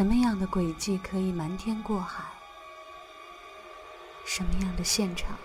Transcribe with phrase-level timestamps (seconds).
[0.00, 2.24] 什么样的轨迹可以瞒天过海？
[4.24, 5.36] 什么样的现场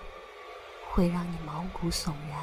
[0.89, 2.39] 会让你毛骨悚然？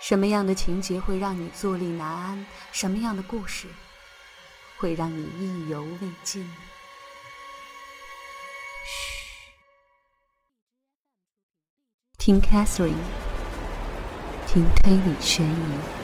[0.00, 2.46] 什么样的情节会让你坐立难安？
[2.72, 3.68] 什么样的故事
[4.76, 6.42] 会让你意犹未尽？
[8.84, 9.22] 嘘，
[12.18, 12.92] 听 Catherine，
[14.48, 15.97] 听推理悬疑。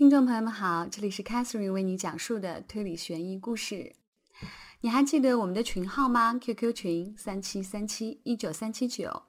[0.00, 3.92] 听众朋友们好，这里是 Catherine 为你讲述的推理悬疑故事。
[4.80, 9.24] 你还记得我们的群号吗？QQ 群三七三七一九三七九。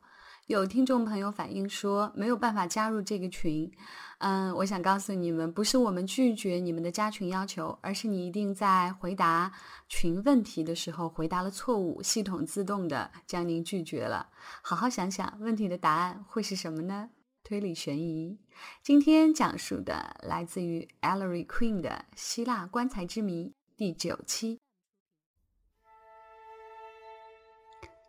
[0.48, 3.70] 有听众朋友反映说没有办法加入这个群。
[4.20, 9.52] 嗯，我想告诉你们，不是我们拒绝你们的加群要求，而是你一定在回答
[9.90, 14.30] 群问题的时候回答了错误，系统自动的将您拒绝了。
[14.62, 17.10] 好好想想，问题的答案会是什么呢？
[17.44, 18.38] 推理悬疑，
[18.82, 24.60] 今天讲述的来自于 Ellery Queen 的《希腊棺材之谜》第九期，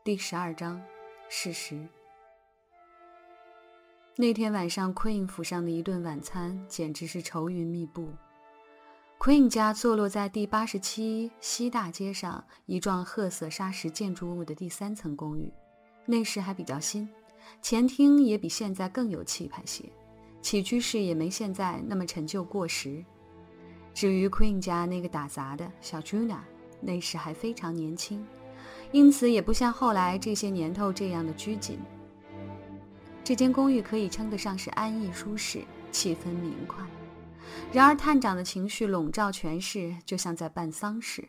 [0.04, 0.82] 第十二章。
[1.28, 1.88] 事实。
[4.16, 8.12] 那天晚上，Queen 府上的一顿晚餐简直是愁云密布。
[9.18, 15.50] Queen 家坐落在第八十七西大街上一幢褐色砂石建筑物的第三层公寓，
[16.04, 17.08] 内饰还比较新。
[17.60, 19.84] 前厅也比现在更有气派些，
[20.40, 23.04] 起居室也没现在那么陈旧过时。
[23.94, 26.38] 至于 Queen 家那个打杂的小 Juna，
[26.80, 28.26] 那时还非常年轻，
[28.90, 31.78] 因此也不像后来这些年头这样的拘谨。
[33.22, 36.84] 这间公寓可以称得上是安逸舒适，气氛明快。
[37.70, 41.28] 然而探长的情绪笼罩全市，就像在办丧事。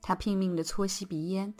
[0.00, 1.54] 他拼命地搓吸鼻烟，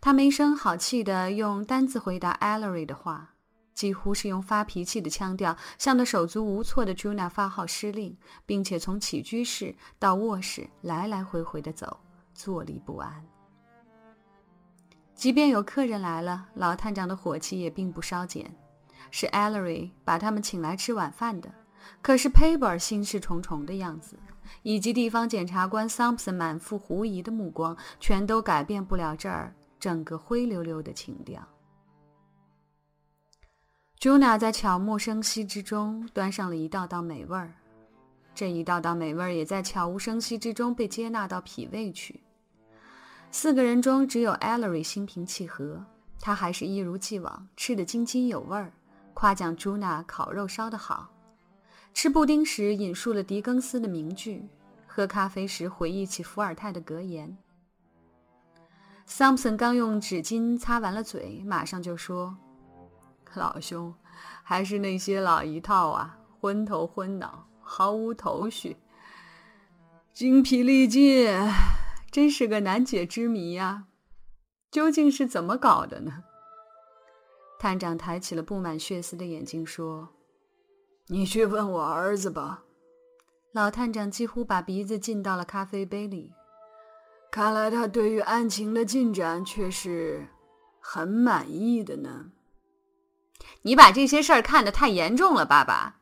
[0.00, 3.34] 他没声好气地用单字回答 Ellery 的话。
[3.78, 12.00] 几乎是用发脾气的腔调向那手足无措的 Juna 发号施令，并且从起居室到卧室来来回回的走，
[12.34, 13.24] 坐立不安。
[15.14, 18.52] 即便有客人来了，老探长的火气也并不稍减。
[19.12, 21.48] 是 Ellery 把他们请来吃晚饭的，
[22.02, 24.18] 可是 Paper 心事重重的样子，
[24.62, 31.46] 以及地方检察官 Thompson 满腹狐疑的目光，全都改变不了这儿整个灰溜溜的情调。
[34.00, 37.52] Juna 在悄无声息之中端上了一道道美味儿，
[38.32, 42.20] 这一道道美味儿也在悄无声息之中被接纳到脾胃去。
[43.32, 45.84] 四个人中只有 Ellery 心平气和，
[46.20, 48.72] 他还是一如既往吃得津津有味儿，
[49.14, 51.10] 夸奖 Juna 烤肉烧得好，
[51.92, 54.48] 吃布丁时引述了狄更斯的名句，
[54.86, 57.36] 喝咖啡时回忆起伏尔泰的格言。
[59.08, 62.36] Thompson 刚用纸巾擦完了嘴，马上就说。
[63.34, 63.94] 老兄，
[64.42, 68.76] 还是那些老一套啊，昏头昏脑，毫无头绪，
[70.12, 71.28] 精疲力尽，
[72.10, 73.84] 真是个难解之谜呀！
[74.70, 76.24] 究竟是怎么搞的呢？
[77.58, 80.10] 探长抬起了布满血丝的眼睛说
[81.08, 82.64] ：“你去问我儿子吧。”
[83.52, 86.32] 老探长几乎把鼻子浸到了咖啡杯里，
[87.30, 90.28] 看来他对于案情的进展却是
[90.78, 92.30] 很满意的呢。
[93.62, 95.96] 你把这些事儿看得太严重了，爸爸。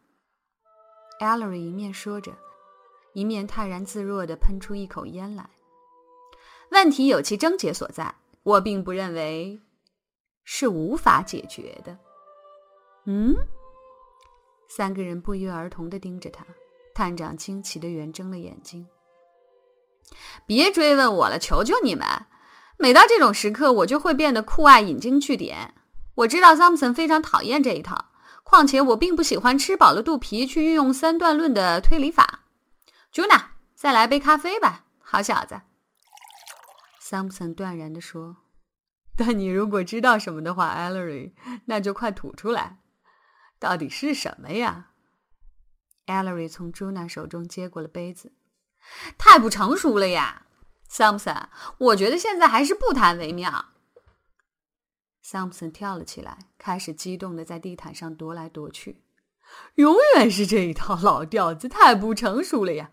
[1.20, 2.32] Ellery 一面说着，
[3.14, 5.48] 一面泰然自若地喷出一口烟来。
[6.70, 9.60] 问题有其症结所在，我并不认为
[10.44, 11.98] 是无法解决的。
[13.04, 13.34] 嗯？
[14.68, 16.44] 三个人不约而同地盯着他。
[16.92, 18.88] 探长惊奇地圆睁了眼睛。
[20.46, 22.06] 别追问我了，求求你们！
[22.78, 25.74] 每到这种时刻，我就会变得酷爱引经据典。
[26.16, 28.10] 我知道桑普森非常讨厌这一套，
[28.42, 32.44] 况且我并不喜欢吃饱了肚皮去运用三段论的推理法。
[33.12, 33.42] Juna，
[33.74, 35.60] 再来杯咖啡吧，好小子。
[36.98, 38.36] 桑普森断然地说
[39.14, 41.34] ：“但你如果知道什么的话，Ellery，
[41.66, 42.78] 那就快吐出来，
[43.58, 44.92] 到底是什么呀
[46.06, 48.32] ？”Ellery 从 Juna 手中接过了杯子，
[49.18, 50.46] 太不成熟了呀，
[50.88, 51.48] 桑普森，
[51.78, 53.66] 我觉得现在还是不谈为妙。
[55.28, 59.02] 桑普森跳了起来，开始激动的在地毯上踱来踱去。
[59.74, 62.92] 永远是这一套老调子，太不成熟了呀！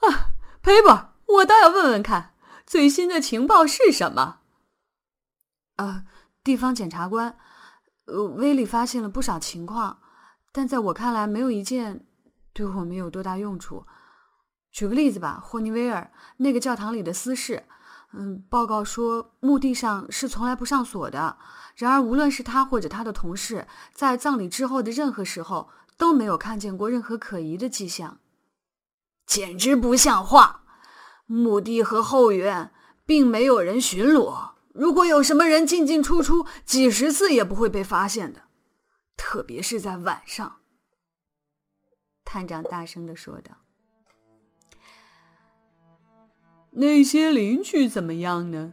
[0.00, 0.34] 啊
[0.64, 2.34] ，paper，我倒要问问看，
[2.66, 4.40] 最新的情报是什么？
[5.76, 6.06] 啊，
[6.42, 7.38] 地方检察官，
[8.06, 10.00] 呃，威利发现了不少情况，
[10.50, 12.04] 但在我看来，没有一件
[12.52, 13.86] 对我们有多大用处。
[14.72, 17.62] 举个例子吧，霍尼威尔那个教堂里的私事，
[18.12, 21.38] 嗯，报告说墓地上是从来不上锁的。
[21.76, 28.18] 然而，无论是他或者他的同事，在葬礼之后的任何时候都没有看见过任何可疑的迹象，
[29.26, 30.64] 简直不像话！
[31.26, 32.72] 墓地和后院
[33.06, 38.42] 并没有人巡逻，如果有什么人进进出出几十次，也不会被发现的，
[39.16, 40.56] 特别是在晚上。”
[42.26, 43.52] 探长大声的说道。
[46.72, 48.72] 那些邻居怎么样呢？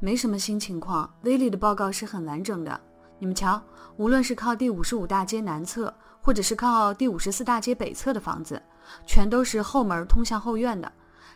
[0.00, 1.14] 没什么新情况。
[1.22, 2.80] 威利的报告是很完整的。
[3.18, 3.62] 你们瞧，
[3.98, 5.92] 无论是靠第五十五大街南侧，
[6.22, 8.60] 或者是靠第五十四大街北侧的房子，
[9.06, 10.90] 全都是后门通向后院的。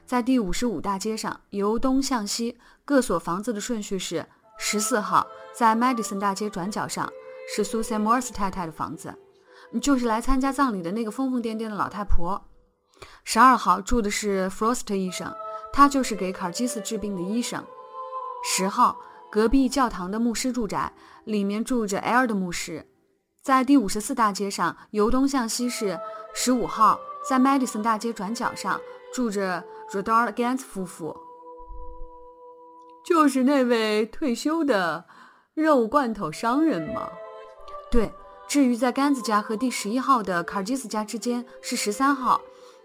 [0.06, 4.24] 在第五十五大街上，由东向西各所房子的顺序是：
[4.58, 7.06] 十四号在 Madison 大街转角上
[7.54, 9.14] 是 Susan Morse 太太的房子，
[9.82, 12.42] 就是来参加葬礼的那个疯疯癫癫的老太婆。
[13.22, 15.30] 十二号住的是 Frost 医生。
[15.72, 17.64] 他就是给卡尔基斯治病的医生。
[18.44, 18.96] 十号
[19.30, 20.92] 隔壁教堂的牧师住宅
[21.24, 22.86] 里面住着埃尔的牧师，
[23.42, 25.98] 在第五十四大街上由东向西是
[26.34, 26.98] 十五号，
[27.28, 28.80] 在 Madison 大街转角上
[29.12, 31.16] 住着 Rodar Gans 夫妇，
[33.04, 35.06] 就是那位退休的
[35.54, 37.10] 肉罐头商人吗？
[37.90, 38.12] 对。
[38.46, 42.40] 至于在甘子家和第十一号的卡尔基斯家之间是十三号，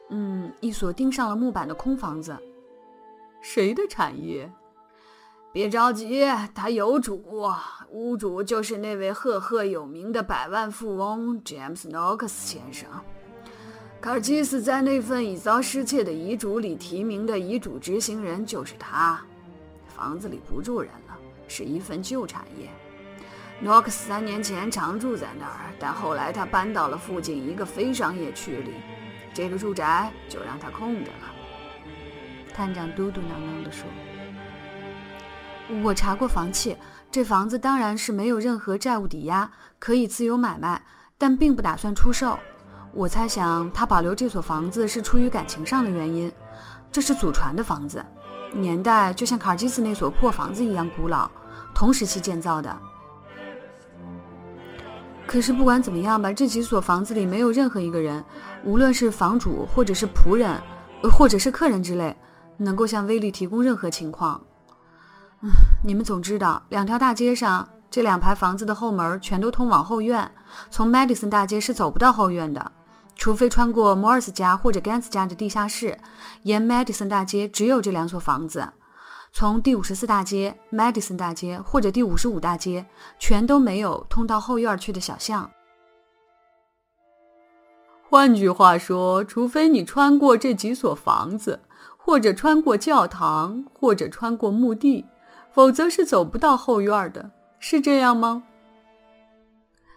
[0.10, 2.38] 嗯，一所钉上了木板的空房子。
[3.44, 4.50] 谁的产业？
[5.52, 6.26] 别着急，
[6.56, 7.22] 他有主，
[7.92, 12.90] 屋主就是那位赫赫有名的百万富翁 James Knox 先生。
[14.00, 19.22] 卡尔基斯在那份已遭失窃的遗嘱里提名的遗嘱执行人就是他。
[19.90, 21.18] 房子里不住人了，
[21.50, 22.70] 是一份旧产业。
[23.62, 28.72] Knox 三年前常住在那儿，但后来他搬到了附近一个非商业区里，
[29.34, 31.33] 这个住宅就让他空着了。
[32.54, 33.86] 探长嘟嘟囔囔地说
[35.84, 36.78] ：“我查过房契，
[37.10, 40.82] 这房子当然是没有任何债务抵押，可以自由买卖，
[41.18, 42.38] 但并不打算出售。
[42.94, 46.32] 我猜想他保留这所房子是出于感情上的原因。
[46.92, 48.06] 这是祖传的房子，
[48.54, 51.30] 年代就像卡尔基斯那所破房子一样古老，
[51.74, 52.78] 同时期建造的。
[55.26, 58.24] 可是不管怎么样吧，这几所房子里没有任何一个人，
[58.64, 60.62] 无论是房主或者是仆人，
[61.12, 62.16] 或者是客人之类。”
[62.58, 64.42] 能够向威利提供任何情况。
[65.42, 65.50] 嗯，
[65.84, 70.32] 你们总知道，两条大街上这两排房子的后门全都通往后院。
[70.70, 72.72] 从 Madison 大街是走不到后院的，
[73.16, 75.98] 除非穿过 Morris 家或者 Gans 家的地下室。
[76.44, 78.70] 沿 Madison 大街只有这两所房子。
[79.34, 82.86] 从第五十四大街、Madison 大街或者第五十五大街，
[83.18, 85.50] 全都没有通到后院去的小巷。
[88.10, 91.62] 换句话说，除非你穿过这几所房子。
[92.06, 95.06] 或者穿过教堂，或者穿过墓地，
[95.54, 98.44] 否则是走不到后院的，是这样吗？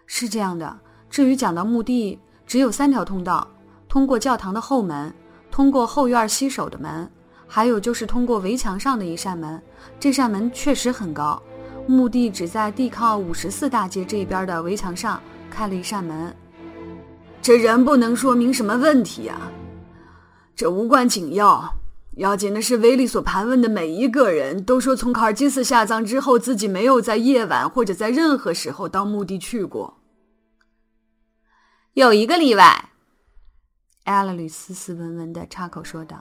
[0.07, 0.79] 是这样的。
[1.11, 3.49] 至于讲到墓地，只有三条通道：
[3.89, 5.13] 通过教堂的后门，
[5.51, 7.11] 通过后院西首的门，
[7.49, 9.61] 还有就是通过围墙上的一扇门。
[9.99, 11.43] 这扇门确实很高。
[11.89, 15.21] 墓地只在地靠五十四大街这边的围墙上
[15.51, 16.33] 开了一扇门。
[17.43, 19.41] 这人不能说明什么问题呀，
[20.55, 21.69] 这无关紧要。
[22.17, 29.99] 要紧的是，威利所盘问的每一个人都说，从卡尔基斯下葬之后，自己没有在夜晚或者在任何时候到墓地去过。
[31.93, 32.91] 有一个例外，
[34.05, 36.17] 艾勒里斯斯文文的插口说道：“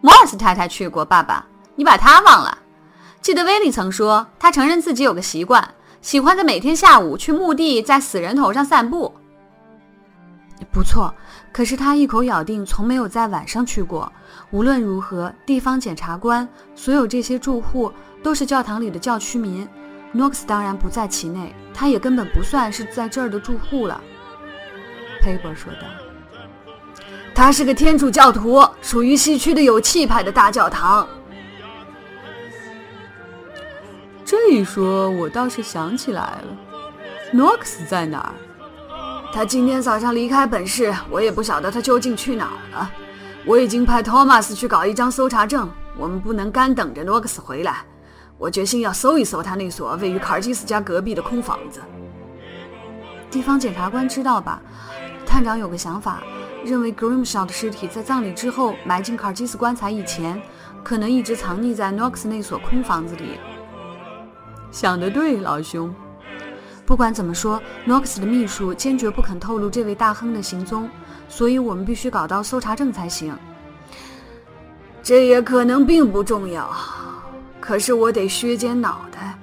[0.00, 1.04] 摩尔斯太太去过。
[1.04, 1.44] 爸爸，
[1.74, 2.56] 你把她忘了？
[3.20, 9.12] 记得威利曾说，他承认自己有个习惯，喜欢在每天下午去墓地，在死人头上散步。
[10.78, 11.12] 不错。”
[11.52, 14.12] 可是他一口咬定从没有在晚上去过。
[14.52, 17.92] 无论如何，地方检察官、所有这些住户
[18.22, 19.66] 都是教堂里的教区民，
[20.12, 24.00] 诺克斯当然不在其内，他也根本不算是在这儿的住户了。
[25.20, 25.88] 佩伯说道
[27.34, 31.08] ：“他是个天主教徒，属于西区的有气派的大教堂。”
[34.24, 36.56] 这一说，我倒是想起来了，
[37.32, 38.32] 诺克斯在哪儿？
[39.32, 42.90] 他今天早上离开本市，我也不晓得他究竟去哪儿了。
[43.46, 47.84] 我已经派托马斯去搞一张搜查证，我们不能干等着诺克斯回来。
[48.36, 51.80] 我决心要搜一搜他那所位于卡尔基斯家隔壁的空房子。
[53.30, 54.60] 地方检察官知道吧？
[55.26, 56.22] 探长有个想法，
[56.64, 60.40] 认为 Grimshaw 的尸体在葬礼之后埋进卡尔基斯棺材以前，
[60.82, 63.38] 可能一直藏匿在诺克斯那所空房子里。
[64.70, 65.94] 想得对，老兄。
[66.88, 70.88] 不管怎么说，诺克斯的秘书坚决不肯透露这位大亨的行踪，
[71.28, 73.38] 所以我们必须搞到搜查证才行。
[75.02, 76.74] 这也可能并不重要，
[77.60, 79.38] 可是我得削尖脑袋，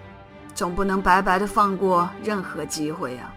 [0.55, 3.31] 总不能白白的放过任何机会呀。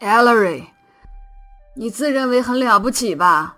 [0.00, 0.66] Ellery，
[1.74, 3.56] 你自认为很了不起吧？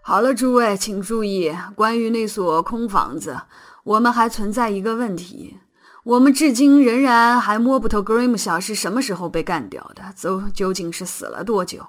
[0.00, 3.42] 好了，诸位请注意，关于那所空房子，
[3.84, 5.58] 我们还存在一个问题。
[6.06, 11.84] 我们至今仍然还摸不透 Grim 小是什么时候被干掉的，究究竟是死了多久？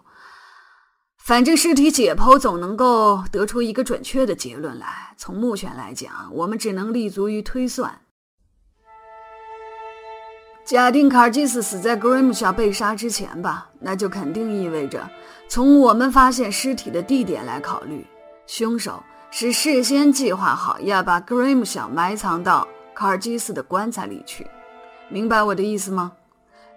[1.20, 5.14] 反正尸体解剖总能够得出一个准确的结论来。
[5.18, 8.02] 从目前来讲，我们只能立足于推算。
[10.66, 15.08] 假定卡尔基斯死在 Grim 小被杀之前吧，那就肯定意味着，
[15.48, 18.04] 从我们发现尸体的地点来考虑，
[18.48, 22.68] 凶手是事先计划好要把 Grim 小埋藏到。
[22.98, 24.48] 卡尔基斯的棺材里去，
[25.08, 26.14] 明白我的意思吗？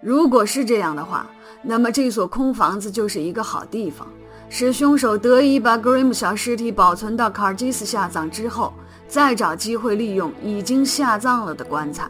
[0.01, 1.25] 如果是这样的话，
[1.63, 4.07] 那么这所空房子就是一个好地方，
[4.47, 8.71] 使凶手得以把 Grim 小尸体保存到卡尔基斯下葬之后，
[9.07, 12.07] 再找机会利用已经下葬了的棺材。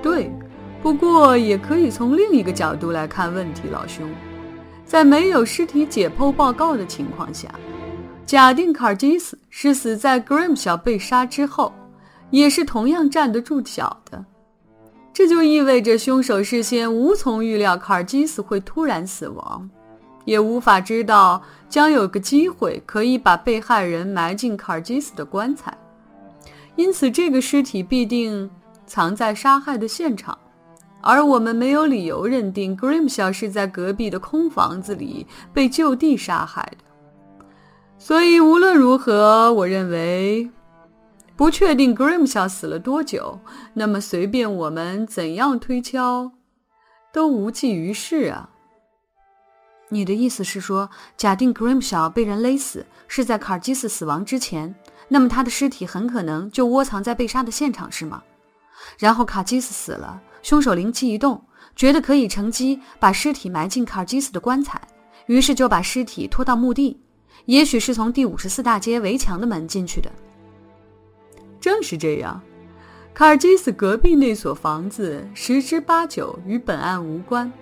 [0.00, 0.30] 对，
[0.80, 4.08] 不过也可以从另一个角度来看问题，老兄，
[4.86, 7.48] 在没有尸体解剖报告的情况下，
[8.24, 11.72] 假定卡尔基斯是死在 Grim 小被杀之后。
[12.30, 14.24] 也是同样站得住脚的，
[15.12, 19.68] 这就意味着凶手事先无从预料卡尔基斯会突然死亡，
[20.24, 25.76] 也无法知道将有个机会可以把被害人埋进卡尔基斯的棺材，
[26.76, 28.50] 因此这个尸体必定
[28.86, 30.36] 藏在杀害的现场，
[31.00, 37.44] 而我们没有理由认定 Grimshaw 是在隔壁的空房子里被就地杀害的，
[37.98, 40.50] 所以无论如何，我认为。
[41.38, 43.38] 不确定 Grimshaw 死了多久，
[43.74, 46.32] 那么随便我们怎样推敲，
[47.12, 48.50] 都无济于事啊。
[49.90, 54.74] 你的意思是说，假定 Grimshaw 被人勒死是在卡尔基斯死亡之前，
[55.06, 58.20] 那么他的尸体很可能就窝藏在被杀的现场，是吗？
[58.98, 61.40] 然后卡基斯死了，凶手灵机一动，
[61.76, 64.82] 觉得可以乘机把尸体埋进卡尔基斯的棺材，
[65.26, 67.00] 于是就把尸体拖到墓地，
[67.44, 70.10] 也许是从第五十四大街围墙的门进去的。
[71.68, 72.40] 正是这样，
[73.12, 77.52] 卡尔基斯隔壁那所房子十之八九与本案无关。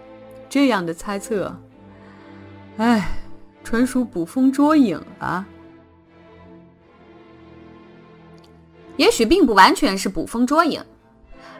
[0.48, 1.52] 这样的猜测，
[2.76, 3.18] 唉，
[3.64, 5.44] 纯属捕风捉影啊！
[8.96, 10.80] 也许并不完全是捕风捉影。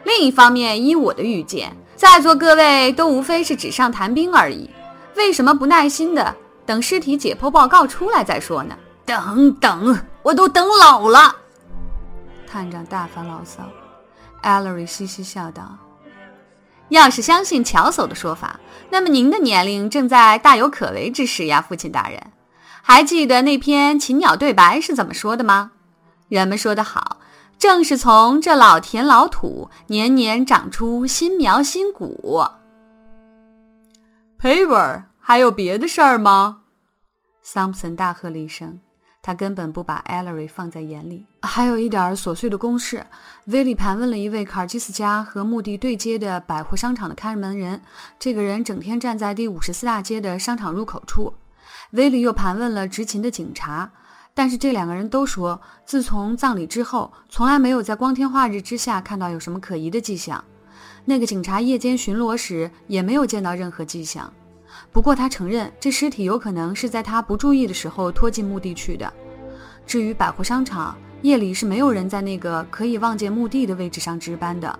[0.05, 4.69] 另一方面，依我的预见，在座各位都无非是纸上谈兵而已。
[5.17, 6.33] 为什么不耐心的
[6.65, 8.73] 等尸体解剖报告出来再说呢？
[9.05, 11.35] 等等，我都等老了。
[12.47, 13.69] 探长大发牢骚，
[14.41, 15.77] 艾莉嘻嘻笑道
[16.89, 22.31] ：“要是相信乔叟的说法，那么您的年龄正在大有可为之时呀，父亲大人。
[22.81, 25.73] 还记得那篇禽鸟对白是怎么说的吗？
[26.29, 27.17] 人们说得好，
[27.59, 32.45] 正是从这老田老土年年长出新苗新谷。”
[34.39, 36.61] Paver，还有别的事儿吗？
[37.41, 38.79] 桑普森大喝了一声。
[39.27, 41.25] 他根本不把 Ellery 放在眼里。
[41.41, 43.05] 还有一点琐碎的公事，
[43.47, 47.81] 威利盘问了一位卡尔基斯家和墓地对接的百货商场的看门人，
[48.17, 51.33] 这个人整天站在第五十四大街的商场入口处。
[51.91, 53.91] 威利又盘问了执勤的警察，
[54.33, 60.41] 但是这两个人都说，自从葬礼之后，从来没有在光天化日之下看到有什么可疑的迹象。
[61.03, 64.31] 那个警察夜间巡逻时也没有见到任何迹象。
[64.91, 69.11] 不过他承认，这尸体有可能是在他不注意的时候拖进墓地去的。
[69.85, 74.79] 至于百货商场，夜里是没有人在那个可以望见墓地的位置上值班的，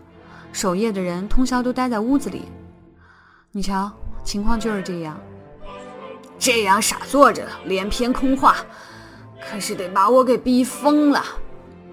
[0.52, 2.44] 守夜的人通宵都待在屋子里。
[3.52, 3.92] 你瞧，
[4.24, 5.20] 情况就是这样。
[6.40, 8.58] 这样傻坐着，连篇空话，
[9.50, 11.24] 可是得把我给逼疯了。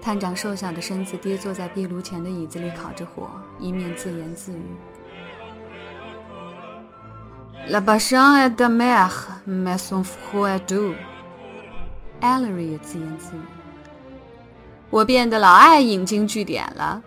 [0.01, 3.29] 探长瘦小的身子跌坐在壁炉前的椅子里烤着火，
[3.59, 4.61] 一面自言自语。
[7.67, 10.93] La passion est amère, mais son froid est doux。
[12.21, 13.41] Ellery 也自言自语
[14.91, 17.01] ：“我变得老爱引经据典了。”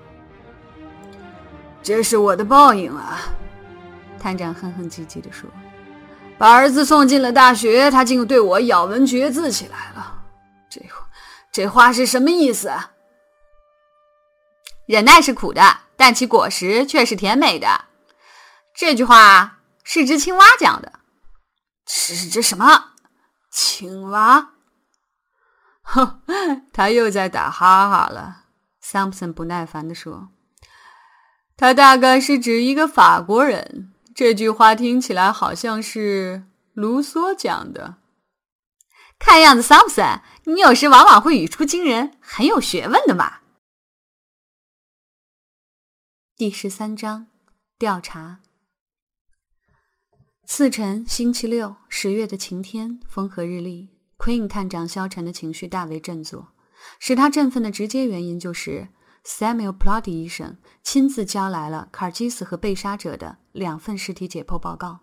[1.81, 3.21] 这是我的报应啊！
[4.19, 5.49] 探长哼哼唧唧地说
[6.37, 10.25] ：“把儿子送进了大学，他竟对我咬文嚼字起来了。
[10.69, 10.81] 这
[11.53, 12.73] 这话是什么意思？
[14.87, 15.63] 忍耐是苦的，
[15.97, 17.85] 但其果实却是甜美的。
[18.75, 19.55] 这句话。”
[19.91, 21.01] 是只青蛙讲的，
[21.87, 22.93] 是只什么
[23.51, 24.51] 青蛙？
[25.81, 26.21] 哼，
[26.75, 28.45] 他又在打哈哈了。
[28.83, 30.29] 桑普森不耐烦地说
[31.57, 33.91] ：“他大概是指一个法国人。
[34.15, 37.97] 这句话听起来好像是卢梭讲的。
[39.19, 43.39] 看样子，桑普森，你有时往往会语出惊人，很有学问的嘛。”
[46.37, 47.29] 第十三章
[47.79, 48.41] 调查。
[50.51, 53.91] 次晨，星期六，十月的晴天，风和日丽。
[54.17, 56.49] Queen 探长消沉的情绪大为振作。
[56.99, 58.89] 使他振奋的直接原因就是
[59.27, 65.01] Samuel Plotty 医生亲自交来了卡尔基斯和被杀者的两份尸体解剖报告。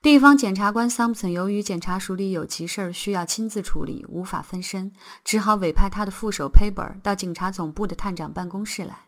[0.00, 4.92] 地方检察官 Thompson 由于检察署里有急事儿需要亲自处理，无法分身，
[5.24, 9.06] 只好委派他的副手 Paper 到警察总部的探长办公室来。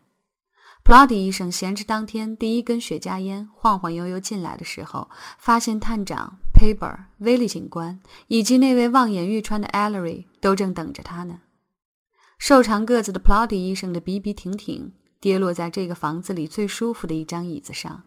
[0.89, 11.41] Plotty 医生闲着当天第一根雪茄烟，晃晃悠悠进来的时候，发现探长 Paper、威利警官以及那位望眼欲穿的 Ellery 都正等着他呢。
[12.39, 18.01] 瘦长个子的 Plotty 医生的笔笔挺挺跌落在这个房子里最舒服的一张椅子上，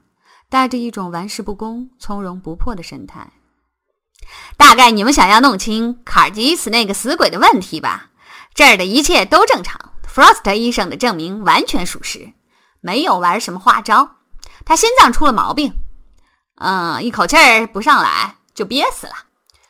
[0.49, 3.33] 带着一种玩世不恭、从容不迫的神态。
[4.57, 8.11] 大概你们想要弄清卡尔吉斯那个死鬼的问题吧？
[8.53, 12.33] 这儿的一切都正常，Frost 医生的证明完全属实，
[12.83, 14.17] 没有玩什么花招。
[14.67, 15.73] 他心脏出了毛病，
[16.57, 19.15] 嗯，一口气儿不上来就憋死了。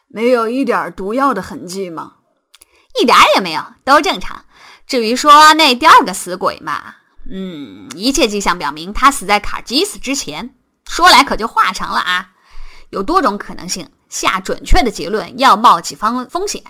[0.08, 2.14] 没有一点毒药的痕迹吗？
[3.00, 4.44] 一点也没有，都正常。
[4.86, 6.96] 至于说那第二个死鬼嘛，
[7.30, 10.54] 嗯，一切迹象表明他死在卡基斯之前。
[10.86, 12.32] 说来可就话长了啊，
[12.90, 16.62] 有多种可能性，下准确的结论要冒几方风险。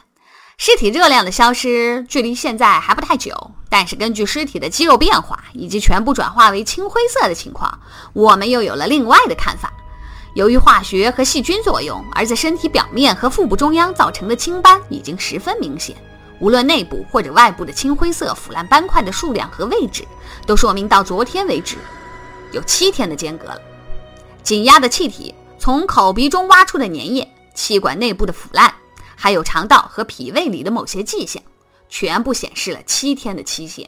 [0.58, 7.80] 尸体热量的消失距离现在还不太久，但是根据尸体的肌肉变化以及全部转化为青灰色的情况，
[8.12, 9.72] 我们又有了另外的看法。
[10.34, 15.96] 由于化学和细菌作用，而在身体表面和腹部中央造成的青斑已经十分明显。
[16.38, 20.06] 无论内部或者外部的青灰色腐烂斑块的数量和位置，
[20.46, 21.78] 都说明到昨天为止
[22.50, 23.58] 有七天的间隔了。
[24.42, 28.74] 紧压的气体从口鼻中挖出的粘液、气管内部的腐烂，
[29.16, 31.42] 还有肠道和脾胃里的某些迹象，
[31.92, 33.86] 全部显示了七天的期限。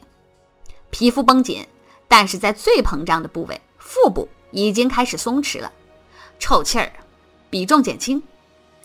[0.90, 1.66] 皮肤绷紧，
[2.06, 5.72] 但是在最膨胀的部位——腹部已经开始松弛了。
[6.38, 6.92] 臭气儿，
[7.48, 8.22] 比重减轻。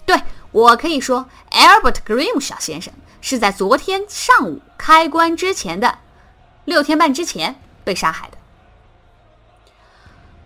[0.05, 0.17] 对
[0.53, 2.93] 我可以说，Albert Grimshaw 先生。
[3.21, 5.99] 是在昨天上午开关之前的
[6.63, 7.53] 六天半之前
[7.83, 8.37] 被杀害的。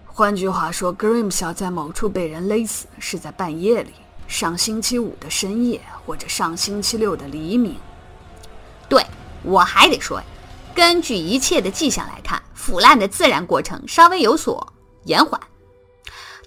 [0.07, 3.93] 换句话说，Grimshaw 在某处被人勒死是在半夜里，
[4.27, 7.77] 上星期五的深夜或者上星期六的黎明。
[8.89, 9.05] 对，
[9.43, 10.21] 我还得说，
[10.75, 14.73] 根据一切的迹象来看，腐烂的自然过程稍微有所
[15.05, 15.39] 延缓。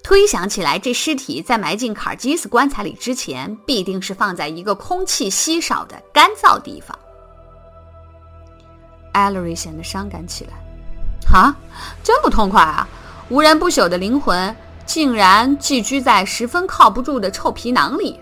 [0.03, 6.97] 推想起来，这尸体在埋进卡尔基斯棺材里之前，必定是放在一个空气稀少的干燥地方。
[9.11, 10.53] 艾勒瑞显得伤感起来。
[11.29, 11.53] 啊，
[12.03, 12.87] 真不痛快啊！
[13.27, 18.17] 无人不朽的灵魂竟然寄居在十分靠不住的臭皮囊里。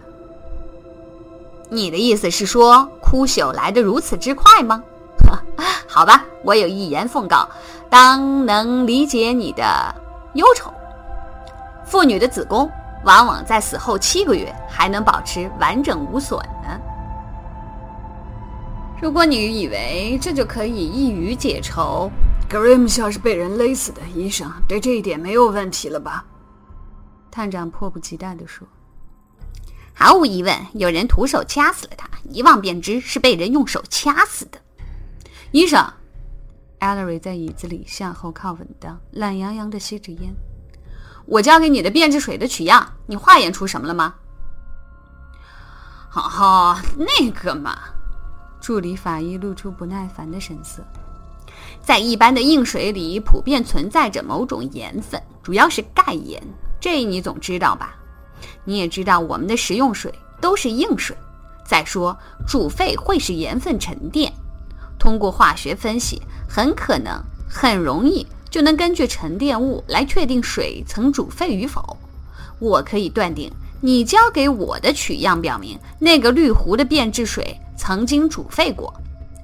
[1.70, 4.84] 你的意思是说，枯朽来得如此之快吗？
[5.88, 7.48] 好吧，我有一言奉告，
[7.90, 9.64] 当能理解你的
[10.34, 10.72] 忧愁。
[11.86, 12.70] 妇女的子宫
[13.04, 16.80] 往往在死后七个月还能保持完整无损呢。
[19.02, 22.12] 如果你以为这就可以一语解愁
[22.50, 26.26] ，Grimshaw 是被人勒死的，医生对这一点没有问题了吧？
[27.32, 28.68] 探长迫不及待地说
[29.98, 34.60] ：“毫无疑问，有人徒手掐死了他，一望便知是被人用手掐死的。”
[35.52, 35.82] 医生
[36.82, 40.36] ，Ellery 在椅子里向后靠稳当，懒洋洋地吸着烟。
[41.26, 44.14] 我交给你的变质水的取样，你化验出什么了吗？
[46.10, 47.78] 哈哈，那个嘛，
[48.62, 50.84] 助理法医露出不耐烦的神色。
[51.82, 56.42] 在一般的硬水里，普遍存在着某种盐分，主要是钙盐，
[56.82, 57.96] 这你总知道吧？
[58.66, 61.16] 你也知道我们的食用水都是硬水。
[61.64, 64.32] 再说，煮沸会使盐分沉淀，
[65.00, 67.14] 通过化学分析，很可能
[67.50, 68.28] 很容易。
[68.48, 71.98] 就能根据沉淀物来确定水曾煮沸与否。
[72.58, 73.52] 我可以断定，
[73.82, 78.94] 你交给我的取样表明，那个绿壶的变质水曾经煮沸过，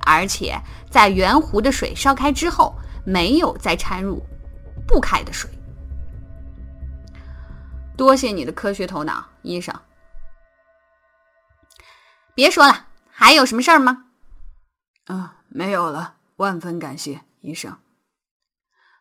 [0.06, 0.58] 而且
[0.90, 4.24] 在原壶的水烧开之后，没有再掺入
[4.88, 5.50] 不开的水。
[8.02, 9.80] 多谢你的科学头脑，医生。
[12.34, 14.08] 别说了，还有什么事儿吗？
[15.06, 17.78] 啊，没有了，万分感谢，医生。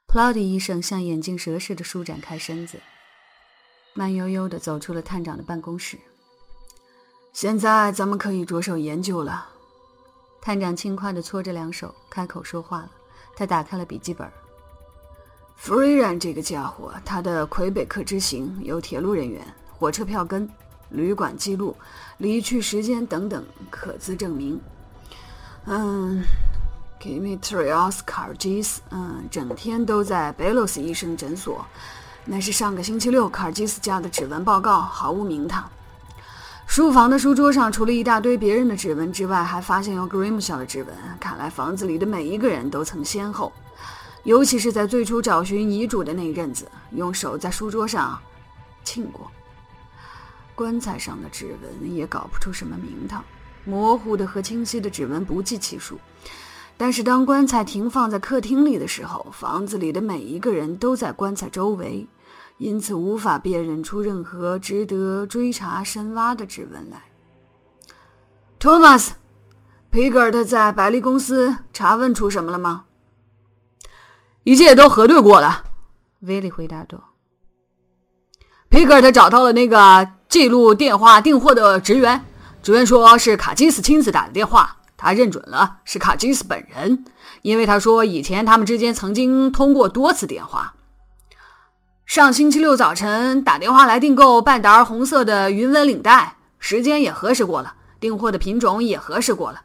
[0.07, 2.79] 普劳迪医生像眼镜蛇似的舒展开身子，
[3.95, 5.99] 慢悠悠地走出了探长的办公室。
[7.33, 9.49] 现在咱们可以着手研究了。
[10.43, 12.91] 探长轻快地搓着两手，开口说话了。
[13.35, 14.31] 他打开了笔记本。
[15.61, 19.46] 弗瑞然这个家伙，他的魁北克之行有铁路人员、
[19.79, 20.49] 火车票根、
[20.88, 21.77] 旅馆记录、
[22.16, 24.59] 离去时间等等可资证明。
[25.66, 26.25] 嗯
[26.99, 31.62] ，Kimitrios k a r g i s 嗯，整天都在贝洛斯医生诊所。
[32.25, 35.70] 那是上个星期六卡尔基斯家的指纹报告，毫无名堂。
[36.66, 40.96] 书房的书桌上，除了一大堆别人的指纹之外，还发现有 grimsha 的指纹。
[41.20, 43.53] 看来房子里的每一个人都曾先后，
[44.24, 48.20] 尤其是在最初找寻遗嘱的那一阵子，用手在书桌上
[48.85, 49.30] 亲过。
[50.54, 53.24] 棺材上的指纹也搞不出什么名堂，
[53.64, 55.98] 模糊的和清晰的指纹不计其数。
[56.76, 62.06] 但是当棺材停放在客厅里的时候，房子里的每一个人都在棺材周围。
[62.59, 67.02] 因此无法辨认出任何值得追查深挖的指纹来。
[68.59, 69.12] 托马斯·
[69.88, 72.85] 皮格尔特在百利公司查问出什么了吗？
[74.44, 75.64] 一切都核对过了，
[76.20, 76.98] 威利回答道。
[78.70, 82.24] 皮格尔特找到了那个记录电话订货的职员，
[82.62, 87.05] 职员说是卡基斯亲自打的电话，他认准了是卡基斯本人，
[87.42, 90.74] 因为他说以前他们之间曾经通过多次电话。
[92.07, 99.61] 上星期六早晨打电话来订购半打红色的云纹领带，时间也核实过了，订货的品种也核实过了。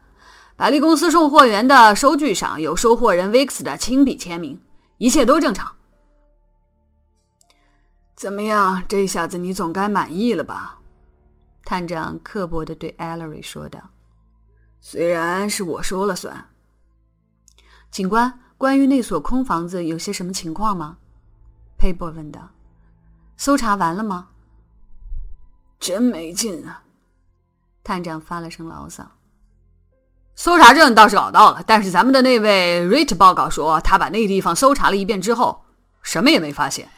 [0.54, 4.58] 百利公司送货员的收据上有收货人 Vix 的亲笔签名，
[4.98, 5.76] 一切都正常。
[8.14, 10.78] 怎么样，这下子你总该满意了吧？
[11.64, 13.90] 探长刻薄的对 Ellery 说道
[14.80, 16.48] ：“虽然是我说了算。”
[17.90, 20.98] 警官，关于那所空房子有些什么情况吗？
[21.76, 22.50] 佩伯问道
[23.36, 24.28] ：“搜查完了吗
[25.78, 26.84] ？”“真没劲啊！”
[27.84, 29.10] 探长发了声牢骚。
[30.36, 35.64] “搜查证倒是搞到了，但是咱们的那位 Rich 报告说，他把那地方搜查了一遍之后，
[36.02, 36.88] 什么也没发现。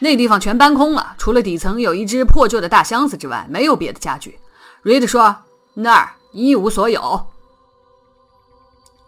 [0.00, 4.38] 那地方全搬空了，除了底层有一只破旧的大箱子之外，没有别的家具。
[4.82, 5.34] ”Rich 说
[5.74, 7.26] ：“那儿一无所有。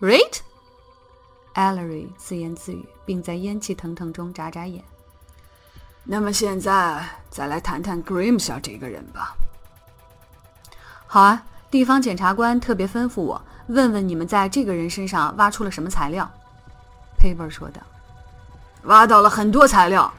[0.00, 4.83] ”Rich，Ellery 自言自语，并在烟气腾腾中眨眨眼。
[6.05, 9.37] 那么现在再来谈谈 Grimshaw 这个人吧。
[11.07, 16.28] 好啊，地方检察官特别吩咐我问问你们在这个人身上挖出了什么材料。
[17.16, 17.80] 佩伯说道
[18.85, 20.12] ：“挖到了很多材料。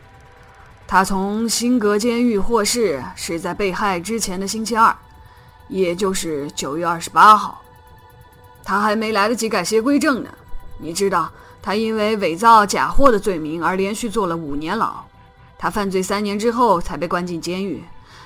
[0.88, 4.96] 他从辛格监狱获释是在被害之前的星期二，
[5.68, 7.62] 也就是九月二十八号。
[8.64, 10.30] 他还没来得及改邪归正呢。
[10.78, 11.30] 你知道，
[11.62, 15.04] 他因为伪造假货的罪名而连续坐了五年牢。”
[15.60, 17.84] 他犯罪三年之后才被关进监狱，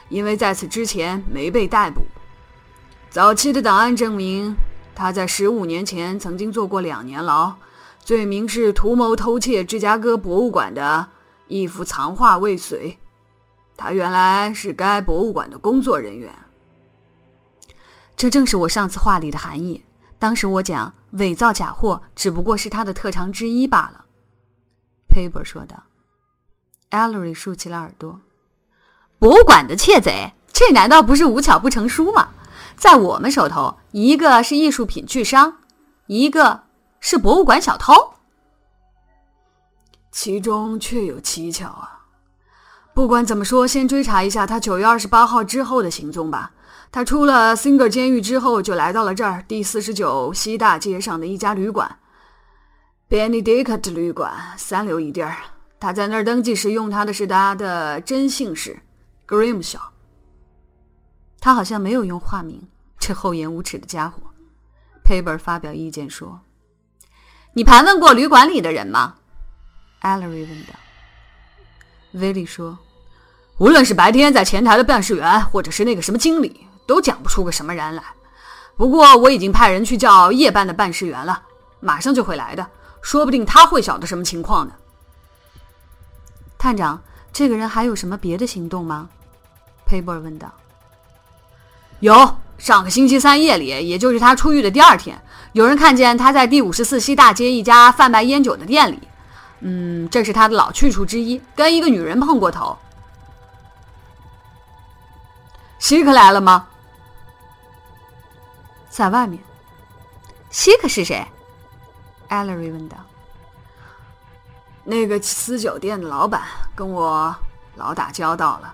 [0.10, 2.02] 因为在此之前没被逮捕。
[3.16, 4.58] 早期的档案证明，
[4.94, 7.56] 他在十五年前曾经坐过两年牢，
[8.04, 11.08] 罪名是图谋偷窃芝加哥博物馆的
[11.48, 13.00] 一幅藏画未遂。
[13.78, 16.30] 他原来是该博物馆的工作人员。
[18.18, 19.86] 这正是我上次话里的含义。
[20.20, 24.04] 当时我讲伪造假货只不过是他的特长之一罢了。
[25.08, 25.84] ”Piper 说道。
[26.92, 28.20] Ellery 竖起了耳朵。
[29.20, 32.32] 博物馆的窃贼，这难道不是无巧不成书吗？
[32.78, 35.58] 在我们手头，一个是艺术品巨商，
[36.08, 36.64] 一个
[37.00, 37.94] 是博物馆小偷，
[40.12, 42.06] 其中确有蹊跷啊！
[42.94, 46.52] 不管怎么说，先追查一下他九月二十八号之后的行踪吧。
[46.92, 52.00] 他出了 Singer 监狱之后，就来到了这儿第四十九西大街上的一家旅馆
[53.10, 55.36] ——Benedict 旅馆，三流一地儿。
[55.78, 58.80] 他在那儿登记时用他的是他的真姓氏
[59.28, 59.95] ，Grimshaw。
[61.46, 64.20] 他好像没有用化名，这厚颜无耻的家伙。
[65.04, 66.40] 佩伯发表意见说
[67.54, 69.14] ：“你盘问过旅馆里的人吗
[70.02, 70.74] ？”Ellery 问道。
[72.14, 72.76] 威利说
[73.62, 78.04] ：“无论是白天在前台的办事员，或者是那个什么经理，都讲不出个什么人来。
[78.76, 81.44] 不过我已经派人去叫夜班的办事员了，
[81.80, 82.68] 马上就会来的。
[83.04, 84.74] 说不定他会晓得什么情况呢。”
[86.58, 87.00] 探长，
[87.32, 89.08] 这个人还有什么别的行动吗？
[89.86, 90.52] 佩伯问道。
[92.00, 95.20] 有，上个星期三夜里，也就是他出狱的第二天，
[95.54, 99.00] 有人看见他在第五十四西大街一家贩卖烟酒的店里，
[99.62, 102.78] 嗯，这是他的老去处之一，跟一个女人碰过头。
[105.80, 106.68] 希克来了吗？
[108.90, 109.40] 在外面。
[110.50, 111.26] 希克是谁？
[112.28, 112.98] 艾勒瑞问道。
[114.84, 116.44] 那个私酒店的老板
[116.76, 117.36] 跟我
[117.76, 118.74] 老打交道了。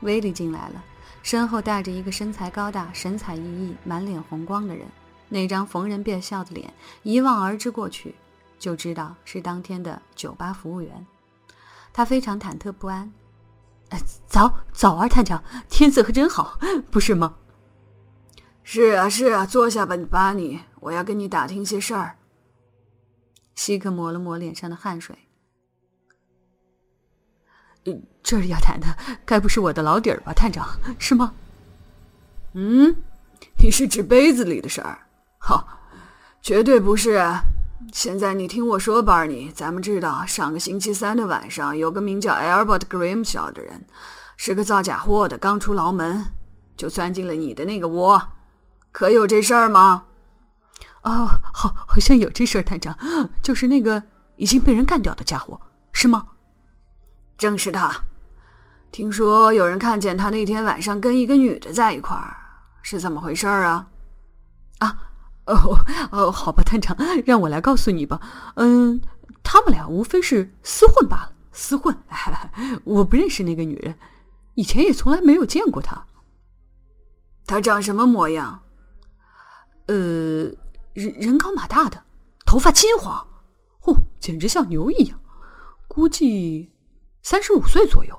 [0.00, 0.82] 威利进来了，
[1.22, 4.86] 身后带着一个身材高大、神采奕奕、满脸红光的人。
[5.28, 8.14] 那张逢人便笑的脸一望而知过去，
[8.58, 11.06] 就知道是当天的酒吧服务员。
[11.92, 13.12] 他非常忐忑不安。
[14.26, 16.58] 早早啊，探长，天色可真好，
[16.90, 17.36] 不是吗？
[18.62, 22.16] 是啊，是啊，坐下吧，巴尼，我要跟你打听些事儿。
[23.56, 25.16] 希克抹了抹脸上的汗水。
[28.22, 28.86] 这儿要谈的，
[29.24, 31.32] 该不是我的老底儿吧，探长，是吗？
[32.52, 32.94] 嗯，
[33.58, 34.98] 你是指杯子里的事儿？
[35.38, 35.66] 好，
[36.42, 37.22] 绝对不是。
[37.92, 43.84] 现在你听我说，巴尼，咱们知道上个星期三的晚上，有个名叫 Albert Grimshaw 的人，
[44.36, 46.24] 是个造假货的，刚出牢门
[46.76, 48.22] 就钻进了你的那个窝，
[48.92, 50.04] 可有这事儿吗？
[51.02, 52.96] 哦，好，好像有这事儿，探长，
[53.42, 54.02] 就是那个
[54.36, 55.58] 已经被人干掉的家伙，
[55.92, 56.26] 是吗？
[57.40, 57.90] 正是他。
[58.92, 62.36] 听说有人看见他那天晚上跟一个女的在一块儿，
[62.82, 63.88] 是怎么回事啊？
[64.80, 64.98] 啊？
[65.46, 65.78] 哦
[66.12, 68.20] 哦，好吧，探长，让我来告诉你吧。
[68.56, 69.00] 嗯，
[69.42, 71.96] 他们俩无非是厮混罢了，厮混。
[72.84, 73.98] 我不认识那个女人，
[74.54, 76.04] 以前也从来没有见过她。
[77.46, 78.62] 她长什么模样？
[79.86, 79.94] 呃，
[80.92, 82.02] 人人高马大的，
[82.44, 83.26] 头发金黄，
[83.84, 85.18] 哦，简直像牛一样。
[85.88, 86.70] 估计
[87.22, 88.18] 三十五岁左右，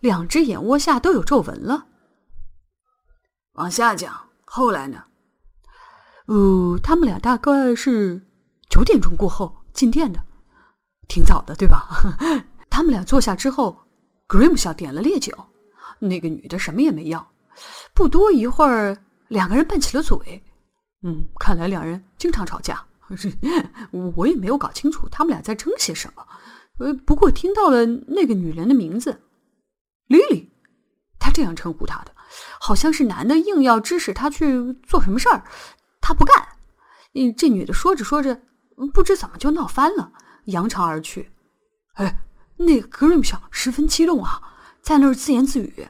[0.00, 1.86] 两只眼窝下都有皱纹了。
[3.52, 5.04] 往下讲，后来呢？
[6.26, 8.20] 呃，他们俩大概是
[8.68, 10.24] 九点钟过后进店的，
[11.06, 11.88] 挺早的，对吧？
[12.68, 13.86] 他们俩坐下之后
[14.26, 15.32] ，Grim 小点了烈酒，
[16.00, 17.32] 那个女的什么也没要。
[17.94, 20.42] 不多一会儿，两个人拌起了嘴。
[21.02, 22.84] 嗯，看来两人经常吵架。
[24.16, 26.26] 我也没有搞清楚他们俩在争些什么。
[26.78, 29.22] 呃，不过听到了那个女人的名字
[30.08, 30.48] ，Lily，
[31.18, 32.14] 他这样称呼她的，
[32.60, 35.44] 好像是男的硬要指使她去做什么事儿。
[36.00, 36.48] 他不干，
[37.14, 38.42] 嗯，这女的说着说着，
[38.92, 40.12] 不知怎么就闹翻了，
[40.46, 41.30] 扬长而去。
[41.94, 44.42] 哎，那个格瑞姆小十分激动啊，
[44.82, 45.88] 在那儿自言自语，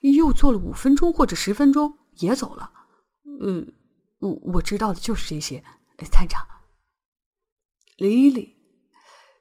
[0.00, 2.70] 又坐了五分钟或者十分钟，也走了。
[3.40, 3.72] 嗯，
[4.18, 5.64] 我我知道的就是这些，
[6.10, 6.44] 探长。
[7.96, 8.57] 莉莉，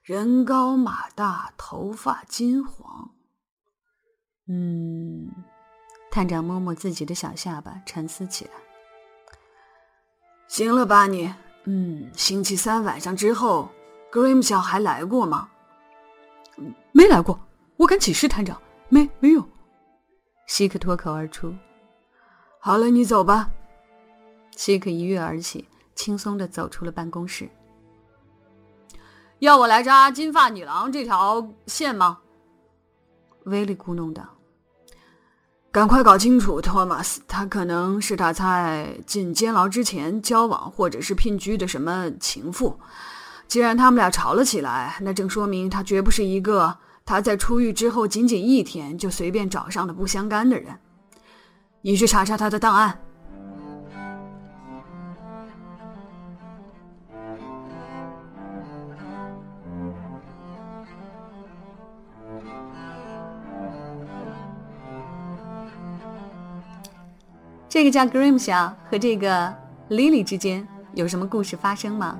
[0.08, 3.12] 人高马大，头发金黄。
[4.48, 5.30] 嗯，
[6.10, 8.52] 探长摸摸自己的小下巴，沉思起来。
[10.48, 11.36] 行了，吧你。
[11.65, 13.67] 嗯，星期三晚上之后
[14.10, 15.50] ，Grim 小还来过吗？
[16.93, 17.38] 没来过，
[17.76, 19.46] 我敢起誓，探长，没没有。
[20.48, 21.54] 希克脱口而出。
[22.62, 23.52] 好了，你走吧。
[24.56, 27.50] 希克一跃而起，轻松的走出了办公室。
[29.39, 32.17] 要我来扎金发女郎这条线吗？
[33.45, 34.23] 威利咕哝道。
[35.71, 42.80] 赶快搞清楚，托马斯，他可能是他在进监牢之前交往或者是聘居的什么情妇。
[43.47, 50.80] 既然他们俩吵了起来，那正说明他绝不是一个他在出狱之后仅仅一天就随便找上的不相干的人。
[51.82, 53.00] 你去查查他的档案。
[67.69, 69.53] 这个叫 Grim 小和这个
[69.89, 72.17] Lily 之间有什么故事发生吗？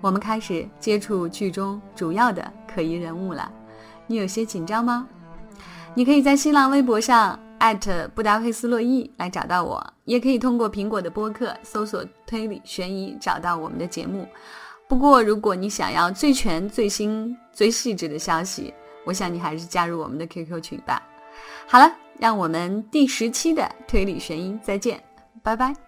[0.00, 3.50] 我们开始接触剧中主要的可疑人物了，
[4.06, 5.08] 你有些紧张吗？
[5.94, 14.28] 你可以在新浪微博上艾特布达佩斯洛伊来找到我，也可以通过苹果的播客搜索推理悬疑找到我们的节目。
[14.88, 18.72] 不过，如果你想要最全、最新、最细致的消息，
[19.04, 21.02] 我想你还是加入我们的 QQ 群吧。
[21.66, 22.03] 好了。
[22.18, 25.02] 让我们第十期的推理悬疑再见，
[25.42, 25.83] 拜拜。